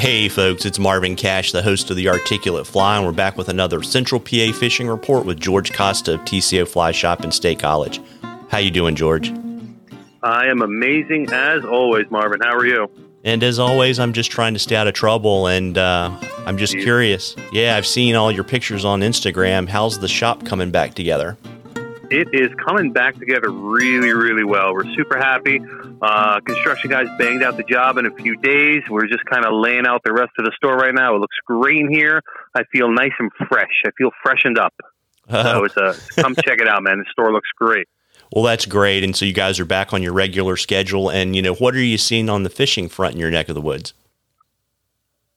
Hey, 0.00 0.30
folks, 0.30 0.64
it's 0.64 0.78
Marvin 0.78 1.14
Cash, 1.14 1.52
the 1.52 1.60
host 1.60 1.90
of 1.90 1.96
the 1.96 2.08
Articulate 2.08 2.66
Fly, 2.66 2.96
and 2.96 3.04
we're 3.04 3.12
back 3.12 3.36
with 3.36 3.50
another 3.50 3.82
Central 3.82 4.18
PA 4.18 4.50
fishing 4.50 4.88
report 4.88 5.26
with 5.26 5.38
George 5.38 5.74
Costa 5.74 6.14
of 6.14 6.20
TCO 6.20 6.66
Fly 6.66 6.90
Shop 6.90 7.22
in 7.22 7.30
State 7.30 7.58
College. 7.58 8.00
How 8.48 8.56
you 8.56 8.70
doing, 8.70 8.94
George? 8.94 9.30
I 10.22 10.46
am 10.46 10.62
amazing 10.62 11.28
as 11.30 11.66
always, 11.66 12.10
Marvin. 12.10 12.40
How 12.40 12.56
are 12.56 12.64
you? 12.64 12.90
And 13.24 13.42
as 13.42 13.58
always, 13.58 13.98
I'm 13.98 14.14
just 14.14 14.30
trying 14.30 14.54
to 14.54 14.58
stay 14.58 14.74
out 14.74 14.88
of 14.88 14.94
trouble, 14.94 15.48
and 15.48 15.76
uh, 15.76 16.18
I'm 16.46 16.56
just 16.56 16.78
curious. 16.78 17.36
Yeah, 17.52 17.76
I've 17.76 17.86
seen 17.86 18.14
all 18.14 18.32
your 18.32 18.44
pictures 18.44 18.86
on 18.86 19.00
Instagram. 19.00 19.68
How's 19.68 19.98
the 19.98 20.08
shop 20.08 20.46
coming 20.46 20.70
back 20.70 20.94
together? 20.94 21.36
It 22.10 22.28
is 22.32 22.50
coming 22.66 22.92
back 22.92 23.16
together 23.18 23.50
really, 23.50 24.12
really 24.12 24.42
well. 24.42 24.74
We're 24.74 24.92
super 24.94 25.16
happy. 25.16 25.60
Uh, 26.02 26.40
construction 26.40 26.90
guys 26.90 27.06
banged 27.18 27.44
out 27.44 27.56
the 27.56 27.62
job 27.62 27.98
in 27.98 28.06
a 28.06 28.10
few 28.10 28.36
days. 28.36 28.82
We're 28.90 29.06
just 29.06 29.24
kind 29.26 29.44
of 29.44 29.52
laying 29.54 29.86
out 29.86 30.02
the 30.04 30.12
rest 30.12 30.32
of 30.38 30.44
the 30.44 30.52
store 30.56 30.76
right 30.76 30.94
now. 30.94 31.14
It 31.14 31.18
looks 31.20 31.36
great 31.46 31.76
in 31.76 31.88
here. 31.88 32.20
I 32.54 32.64
feel 32.72 32.90
nice 32.90 33.12
and 33.20 33.30
fresh. 33.48 33.82
I 33.86 33.90
feel 33.96 34.10
freshened 34.22 34.58
up. 34.58 34.74
So 35.30 35.64
it's 35.64 35.76
a 35.76 35.94
come 36.20 36.34
check 36.34 36.58
it 36.60 36.68
out, 36.68 36.82
man. 36.82 36.98
The 36.98 37.04
store 37.12 37.32
looks 37.32 37.48
great. 37.56 37.86
Well, 38.32 38.44
that's 38.44 38.66
great. 38.66 39.04
And 39.04 39.14
so 39.14 39.24
you 39.24 39.32
guys 39.32 39.60
are 39.60 39.64
back 39.64 39.92
on 39.92 40.02
your 40.02 40.12
regular 40.12 40.56
schedule. 40.56 41.10
And, 41.10 41.34
you 41.34 41.42
know, 41.42 41.54
what 41.54 41.74
are 41.74 41.82
you 41.82 41.98
seeing 41.98 42.28
on 42.28 42.42
the 42.42 42.50
fishing 42.50 42.88
front 42.88 43.14
in 43.14 43.20
your 43.20 43.30
neck 43.30 43.48
of 43.48 43.54
the 43.54 43.60
woods? 43.60 43.92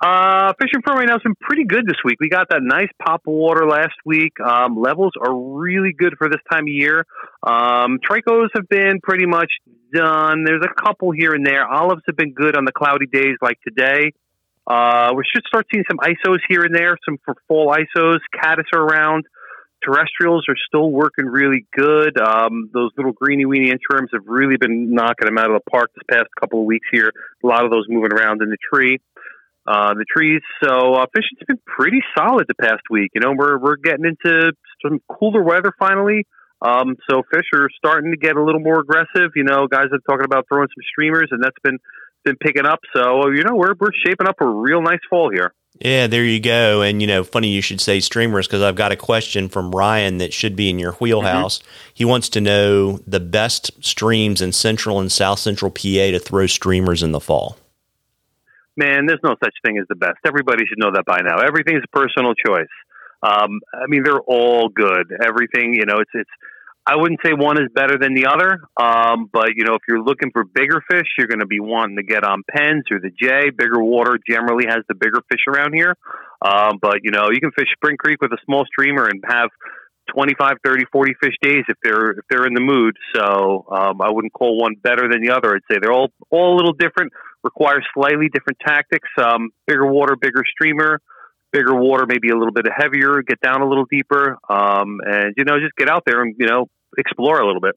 Uh, 0.00 0.54
fishing 0.58 0.80
front 0.82 0.98
right 0.98 1.08
now 1.08 1.14
has 1.14 1.22
been 1.22 1.34
pretty 1.38 1.64
good 1.64 1.86
this 1.86 1.98
week. 2.02 2.16
We 2.20 2.30
got 2.30 2.48
that 2.48 2.62
nice 2.62 2.88
pop 3.04 3.20
of 3.26 3.34
water 3.34 3.66
last 3.68 3.92
week. 4.06 4.32
Um, 4.40 4.80
levels 4.80 5.12
are 5.20 5.34
really 5.34 5.92
good 5.92 6.14
for 6.16 6.30
this 6.30 6.40
time 6.50 6.64
of 6.64 6.68
year. 6.68 7.04
Um, 7.42 7.98
Tricos 8.00 8.48
have 8.54 8.66
been 8.70 9.00
pretty 9.02 9.26
much 9.26 9.52
done. 9.92 10.44
There's 10.44 10.64
a 10.64 10.82
couple 10.82 11.10
here 11.10 11.34
and 11.34 11.44
there. 11.44 11.66
Olives 11.66 12.00
have 12.06 12.16
been 12.16 12.32
good 12.32 12.56
on 12.56 12.64
the 12.64 12.72
cloudy 12.72 13.06
days 13.06 13.36
like 13.42 13.58
today. 13.60 14.12
Uh, 14.66 15.12
we 15.14 15.22
should 15.30 15.42
start 15.46 15.66
seeing 15.70 15.84
some 15.90 15.98
ISOs 15.98 16.38
here 16.48 16.62
and 16.62 16.74
there, 16.74 16.96
some 17.04 17.18
for 17.22 17.34
fall 17.46 17.74
ISOs. 17.74 18.20
Caddis 18.34 18.66
are 18.72 18.80
around. 18.80 19.26
Terrestrials 19.84 20.44
are 20.48 20.56
still 20.66 20.90
working 20.90 21.26
really 21.26 21.66
good. 21.76 22.18
Um, 22.18 22.70
those 22.72 22.90
little 22.96 23.12
greeny 23.12 23.44
weeny 23.44 23.70
inchworms 23.70 24.08
have 24.12 24.26
really 24.26 24.56
been 24.56 24.94
knocking 24.94 25.26
them 25.26 25.38
out 25.38 25.50
of 25.50 25.60
the 25.62 25.70
park 25.70 25.90
this 25.94 26.04
past 26.10 26.28
couple 26.38 26.60
of 26.60 26.66
weeks 26.66 26.86
here. 26.90 27.12
A 27.42 27.46
lot 27.46 27.64
of 27.64 27.70
those 27.70 27.86
moving 27.88 28.12
around 28.12 28.42
in 28.42 28.50
the 28.50 28.58
tree 28.72 28.98
uh, 29.66 29.94
the 29.94 30.04
trees. 30.10 30.40
So 30.62 30.94
uh, 30.94 31.06
fishing's 31.14 31.46
been 31.46 31.60
pretty 31.66 32.02
solid 32.16 32.46
the 32.48 32.54
past 32.54 32.82
week. 32.90 33.10
You 33.14 33.20
know, 33.20 33.34
we're 33.36 33.58
we're 33.58 33.76
getting 33.76 34.04
into 34.04 34.52
some 34.82 35.00
cooler 35.08 35.42
weather 35.42 35.72
finally. 35.78 36.26
Um, 36.62 36.96
so 37.08 37.22
fish 37.32 37.46
are 37.54 37.68
starting 37.76 38.10
to 38.12 38.18
get 38.18 38.36
a 38.36 38.42
little 38.42 38.60
more 38.60 38.80
aggressive. 38.80 39.32
You 39.34 39.44
know, 39.44 39.66
guys 39.66 39.86
are 39.92 39.98
talking 40.08 40.24
about 40.24 40.46
throwing 40.48 40.68
some 40.68 40.84
streamers, 40.90 41.28
and 41.30 41.42
that's 41.42 41.56
been 41.62 41.78
been 42.24 42.36
picking 42.36 42.66
up. 42.66 42.80
So 42.94 43.28
you 43.30 43.42
know, 43.44 43.54
we're 43.54 43.74
we're 43.78 43.92
shaping 44.06 44.26
up 44.26 44.36
a 44.40 44.46
real 44.46 44.82
nice 44.82 45.00
fall 45.08 45.30
here. 45.30 45.54
Yeah, 45.78 46.08
there 46.08 46.24
you 46.24 46.40
go. 46.40 46.82
And 46.82 47.00
you 47.00 47.06
know, 47.06 47.24
funny 47.24 47.48
you 47.48 47.62
should 47.62 47.80
say 47.80 48.00
streamers 48.00 48.46
because 48.46 48.60
I've 48.62 48.74
got 48.74 48.92
a 48.92 48.96
question 48.96 49.48
from 49.48 49.70
Ryan 49.70 50.18
that 50.18 50.32
should 50.32 50.56
be 50.56 50.68
in 50.68 50.78
your 50.78 50.92
wheelhouse. 50.94 51.58
Mm-hmm. 51.58 51.90
He 51.94 52.04
wants 52.04 52.28
to 52.30 52.40
know 52.40 52.98
the 53.06 53.20
best 53.20 53.70
streams 53.82 54.42
in 54.42 54.52
central 54.52 55.00
and 55.00 55.10
south 55.10 55.38
central 55.38 55.70
PA 55.70 55.80
to 55.82 56.18
throw 56.18 56.46
streamers 56.46 57.02
in 57.02 57.12
the 57.12 57.20
fall 57.20 57.56
man, 58.80 59.04
there's 59.06 59.20
no 59.22 59.36
such 59.42 59.54
thing 59.64 59.76
as 59.78 59.86
the 59.88 59.94
best. 59.94 60.16
Everybody 60.26 60.64
should 60.66 60.78
know 60.78 60.90
that 60.94 61.04
by 61.04 61.20
now. 61.20 61.44
Everything's 61.44 61.84
a 61.84 61.96
personal 61.96 62.32
choice. 62.34 62.72
Um, 63.22 63.60
I 63.74 63.84
mean, 63.86 64.02
they're 64.02 64.24
all 64.24 64.70
good. 64.70 65.12
Everything, 65.12 65.74
you 65.74 65.84
know, 65.84 66.00
it's 66.00 66.10
it's. 66.14 66.30
I 66.86 66.96
wouldn't 66.96 67.20
say 67.22 67.32
one 67.36 67.60
is 67.60 67.68
better 67.74 67.98
than 68.00 68.14
the 68.14 68.26
other, 68.26 68.64
um, 68.80 69.28
but 69.30 69.50
you 69.54 69.64
know, 69.64 69.74
if 69.74 69.82
you're 69.86 70.02
looking 70.02 70.30
for 70.32 70.44
bigger 70.44 70.80
fish, 70.90 71.06
you're 71.18 71.28
going 71.28 71.44
to 71.44 71.46
be 71.46 71.60
wanting 71.60 71.96
to 71.96 72.02
get 72.02 72.24
on 72.24 72.42
Penns 72.50 72.84
or 72.90 72.98
the 72.98 73.10
J. 73.10 73.50
Bigger 73.50 73.78
water 73.78 74.18
generally 74.26 74.64
has 74.66 74.82
the 74.88 74.94
bigger 74.94 75.20
fish 75.30 75.44
around 75.46 75.74
here, 75.74 75.94
um, 76.40 76.78
but 76.80 77.04
you 77.04 77.10
know, 77.10 77.28
you 77.30 77.38
can 77.38 77.52
fish 77.52 77.68
Spring 77.76 77.98
Creek 77.98 78.22
with 78.22 78.32
a 78.32 78.38
small 78.46 78.64
streamer 78.64 79.04
and 79.04 79.22
have 79.28 79.50
25, 80.14 80.56
30, 80.64 80.84
40 80.90 81.12
fish 81.22 81.34
days 81.42 81.64
if 81.68 81.76
they're 81.84 82.12
if 82.12 82.24
they're 82.30 82.46
in 82.46 82.54
the 82.54 82.60
mood. 82.64 82.96
So 83.14 83.66
um, 83.70 84.00
I 84.00 84.10
wouldn't 84.10 84.32
call 84.32 84.58
one 84.58 84.74
better 84.82 85.06
than 85.10 85.22
the 85.22 85.36
other. 85.36 85.54
I'd 85.54 85.62
say 85.70 85.78
they're 85.80 85.92
all 85.92 86.10
all 86.30 86.54
a 86.54 86.56
little 86.56 86.72
different 86.72 87.12
requires 87.42 87.84
slightly 87.94 88.28
different 88.28 88.58
tactics. 88.60 89.08
Um, 89.22 89.50
bigger 89.66 89.86
water, 89.86 90.16
bigger 90.16 90.42
streamer, 90.50 91.00
bigger 91.52 91.74
water, 91.74 92.06
maybe 92.06 92.30
a 92.30 92.36
little 92.36 92.52
bit 92.52 92.66
heavier, 92.74 93.22
get 93.22 93.40
down 93.40 93.62
a 93.62 93.68
little 93.68 93.86
deeper, 93.90 94.38
um, 94.48 95.00
and 95.04 95.34
you 95.36 95.44
know, 95.44 95.58
just 95.58 95.74
get 95.76 95.88
out 95.88 96.04
there 96.06 96.22
and 96.22 96.34
you 96.38 96.46
know, 96.46 96.66
explore 96.98 97.40
a 97.40 97.46
little 97.46 97.60
bit. 97.60 97.76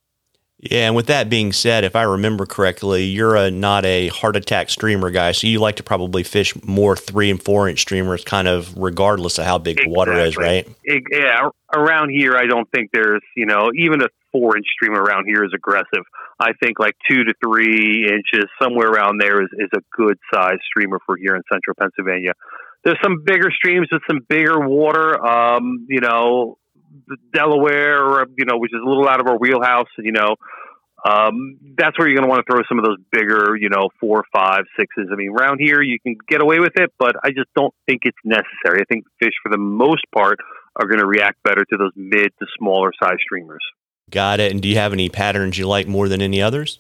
Yeah, 0.60 0.88
and 0.88 0.96
with 0.96 1.08
that 1.08 1.30
being 1.30 1.52
said, 1.52 1.84
if 1.84 1.94
I 1.94 2.04
remember 2.04 2.46
correctly, 2.46 3.04
you're 3.04 3.36
a 3.36 3.52
not 3.52 3.84
a 3.84 4.08
heart 4.08 4.38
attack 4.38 4.70
streamer 4.70 5.10
guy, 5.10 5.34
so 5.34 5.46
you 5.46 5.60
like 5.60 5.76
to 5.76 5.84
probably 5.84 6.24
fish 6.24 6.54
more 6.64 6.96
three 6.96 7.30
and 7.30 7.42
four 7.42 7.68
inch 7.68 7.82
streamers, 7.82 8.24
kind 8.24 8.48
of 8.48 8.74
regardless 8.78 9.38
of 9.40 9.46
how 9.46 9.58
big 9.58 9.78
exactly. 9.78 9.92
the 9.92 9.98
water 9.98 10.14
is, 10.14 10.38
right? 10.38 10.66
It, 10.86 11.04
yeah, 11.12 11.50
around 11.76 12.12
here, 12.12 12.38
I 12.38 12.46
don't 12.46 12.70
think 12.72 12.92
there's 12.94 13.22
you 13.36 13.46
know 13.46 13.72
even 13.76 14.02
a 14.04 14.08
four 14.34 14.58
inch 14.58 14.66
streamer 14.74 15.02
around 15.02 15.26
here 15.26 15.46
is 15.46 15.52
aggressive. 15.56 16.04
I 16.40 16.52
think 16.62 16.80
like 16.80 16.96
two 17.10 17.24
to 17.24 17.34
three 17.42 18.10
inches, 18.10 18.50
somewhere 18.62 18.90
around 18.90 19.22
there, 19.22 19.42
is, 19.42 19.50
is 19.54 19.70
a 19.74 19.82
good 19.96 20.18
size 20.34 20.60
streamer 20.68 21.00
for 21.06 21.16
here 21.16 21.36
in 21.36 21.44
central 21.50 21.76
Pennsylvania. 21.80 22.34
There's 22.84 22.98
some 23.02 23.24
bigger 23.24 23.50
streams 23.52 23.88
with 23.92 24.02
some 24.10 24.20
bigger 24.28 24.60
water. 24.60 25.24
Um, 25.26 25.86
you 25.88 26.02
know, 26.02 26.58
Delaware, 27.34 28.26
you 28.38 28.46
know, 28.46 28.58
which 28.58 28.74
is 28.74 28.82
a 28.84 28.88
little 28.88 29.08
out 29.08 29.22
of 29.22 29.28
our 29.28 29.38
wheelhouse. 29.38 29.88
You 29.98 30.12
know, 30.12 30.36
um, 31.06 31.60
that's 31.78 31.98
where 31.98 32.08
you're 32.08 32.18
going 32.18 32.28
to 32.28 32.30
want 32.30 32.46
to 32.46 32.52
throw 32.52 32.64
some 32.68 32.80
of 32.80 32.86
those 32.86 32.98
bigger, 33.12 33.56
you 33.56 33.70
know, 33.70 33.90
four, 34.00 34.24
five, 34.34 34.64
sixes. 34.78 35.10
I 35.12 35.16
mean, 35.16 35.30
around 35.30 35.60
here 35.60 35.82
you 35.82 36.00
can 36.00 36.16
get 36.28 36.42
away 36.42 36.60
with 36.60 36.74
it, 36.76 36.92
but 36.98 37.16
I 37.24 37.30
just 37.30 37.50
don't 37.56 37.74
think 37.86 38.02
it's 38.04 38.18
necessary. 38.26 38.82
I 38.82 38.86
think 38.90 39.06
fish, 39.20 39.34
for 39.44 39.50
the 39.50 39.58
most 39.58 40.04
part, 40.14 40.40
are 40.76 40.88
going 40.88 41.00
to 41.00 41.06
react 41.06 41.44
better 41.44 41.66
to 41.66 41.78
those 41.78 41.92
mid 41.96 42.32
to 42.40 42.46
smaller 42.58 42.92
size 43.02 43.18
streamers. 43.22 43.64
Got 44.10 44.40
it. 44.40 44.52
And 44.52 44.62
do 44.62 44.68
you 44.68 44.76
have 44.76 44.94
any 44.94 45.10
patterns 45.10 45.58
you 45.58 45.68
like 45.68 45.88
more 45.88 46.08
than 46.08 46.22
any 46.22 46.42
others? 46.42 46.80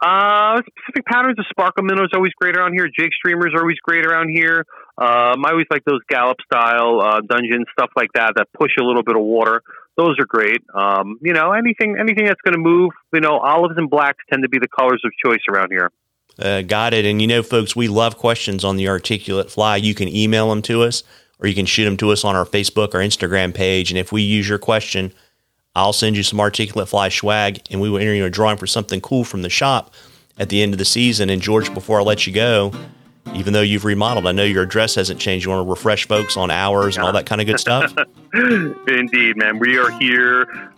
Uh, 0.00 0.62
specific 0.62 1.04
patterns. 1.06 1.36
The 1.36 1.44
sparkle 1.50 1.82
minnow 1.82 2.04
is 2.04 2.10
always 2.14 2.32
great 2.34 2.56
around 2.56 2.72
here. 2.72 2.88
Jig 2.88 3.10
streamers 3.12 3.52
are 3.54 3.60
always 3.60 3.78
great 3.82 4.06
around 4.06 4.28
here. 4.28 4.64
Um, 4.96 5.44
I 5.44 5.50
always 5.50 5.66
like 5.70 5.84
those 5.84 6.00
Galloup 6.10 6.40
style 6.44 7.00
uh, 7.00 7.20
dungeon 7.20 7.64
stuff 7.72 7.90
like 7.96 8.10
that 8.14 8.34
that 8.36 8.48
push 8.52 8.72
a 8.78 8.82
little 8.82 9.02
bit 9.02 9.16
of 9.16 9.22
water. 9.22 9.62
Those 9.96 10.16
are 10.20 10.26
great. 10.26 10.62
Um, 10.72 11.18
you 11.20 11.32
know, 11.32 11.52
anything 11.52 11.96
anything 11.98 12.26
that's 12.26 12.40
going 12.42 12.54
to 12.54 12.60
move. 12.60 12.92
You 13.12 13.20
know, 13.20 13.38
olives 13.38 13.74
and 13.76 13.90
blacks 13.90 14.22
tend 14.30 14.42
to 14.42 14.48
be 14.48 14.58
the 14.58 14.68
colors 14.68 15.02
of 15.04 15.10
choice 15.24 15.42
around 15.48 15.70
here. 15.72 15.90
Uh, 16.38 16.62
got 16.62 16.94
it. 16.94 17.04
And 17.04 17.20
you 17.20 17.26
know, 17.26 17.42
folks, 17.42 17.74
we 17.74 17.88
love 17.88 18.16
questions 18.16 18.64
on 18.64 18.76
the 18.76 18.88
Articulate 18.88 19.50
Fly. 19.50 19.76
You 19.76 19.94
can 19.94 20.08
email 20.08 20.48
them 20.50 20.62
to 20.62 20.82
us, 20.82 21.02
or 21.40 21.48
you 21.48 21.54
can 21.56 21.66
shoot 21.66 21.84
them 21.84 21.96
to 21.96 22.10
us 22.10 22.24
on 22.24 22.36
our 22.36 22.44
Facebook 22.44 22.94
or 22.94 22.98
Instagram 22.98 23.52
page. 23.52 23.90
And 23.90 23.98
if 23.98 24.12
we 24.12 24.22
use 24.22 24.48
your 24.48 24.58
question 24.58 25.12
I'll 25.74 25.92
send 25.92 26.16
you 26.16 26.22
some 26.22 26.40
articulate 26.40 26.88
fly 26.88 27.08
swag 27.08 27.60
and 27.70 27.80
we 27.80 27.88
will 27.88 27.98
enter 27.98 28.14
you 28.14 28.24
a 28.24 28.30
drawing 28.30 28.56
for 28.56 28.66
something 28.66 29.00
cool 29.00 29.24
from 29.24 29.42
the 29.42 29.50
shop 29.50 29.94
at 30.38 30.48
the 30.48 30.62
end 30.62 30.74
of 30.74 30.78
the 30.78 30.84
season. 30.84 31.30
And 31.30 31.40
George, 31.42 31.72
before 31.72 32.00
I 32.00 32.02
let 32.02 32.26
you 32.26 32.32
go, 32.32 32.72
even 33.34 33.52
though 33.52 33.62
you've 33.62 33.84
remodeled, 33.84 34.26
I 34.26 34.32
know 34.32 34.44
your 34.44 34.62
address 34.62 34.94
hasn't 34.94 35.20
changed. 35.20 35.44
You 35.44 35.50
want 35.52 35.66
to 35.66 35.70
refresh 35.70 36.06
folks 36.08 36.36
on 36.36 36.50
hours 36.50 36.96
and 36.96 37.04
all 37.04 37.12
that 37.12 37.26
kind 37.26 37.40
of 37.40 37.46
good 37.46 37.60
stuff? 37.60 37.94
Indeed, 38.34 39.36
man. 39.36 39.58
We 39.58 39.78
are 39.78 39.90
here 39.98 40.72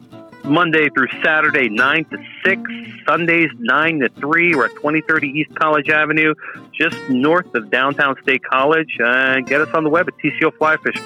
Monday 0.44 0.88
through 0.90 1.08
Saturday, 1.22 1.68
9 1.68 2.04
to 2.06 2.18
6. 2.44 2.62
Sundays, 3.06 3.50
9 3.58 4.00
to 4.00 4.08
3. 4.08 4.54
We're 4.54 4.66
at 4.66 4.72
2030 4.72 5.28
East 5.28 5.54
College 5.54 5.88
Avenue, 5.90 6.34
just 6.72 6.96
north 7.08 7.54
of 7.54 7.70
downtown 7.70 8.16
State 8.22 8.42
College. 8.44 8.98
Uh, 9.02 9.40
get 9.40 9.60
us 9.60 9.72
on 9.74 9.84
the 9.84 9.90
web 9.90 10.08
at 10.08 10.14
TCO 10.18 10.52
Fly 10.56 10.76
Fishing. 10.78 11.02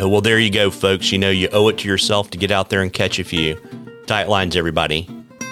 Uh, 0.00 0.08
well, 0.08 0.20
there 0.20 0.38
you 0.38 0.50
go, 0.50 0.70
folks. 0.70 1.10
You 1.10 1.18
know, 1.18 1.30
you 1.30 1.48
owe 1.52 1.68
it 1.68 1.78
to 1.78 1.88
yourself 1.88 2.30
to 2.30 2.38
get 2.38 2.50
out 2.50 2.70
there 2.70 2.82
and 2.82 2.92
catch 2.92 3.18
a 3.18 3.24
few. 3.24 3.56
Tight 4.06 4.28
lines, 4.28 4.56
everybody. 4.56 5.08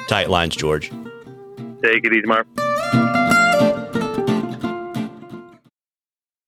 Tight 0.09 0.29
lines, 0.29 0.55
George. 0.55 0.91
Take 1.83 2.05
it 2.05 2.13
easy, 2.13 2.27
Mark. 2.27 2.47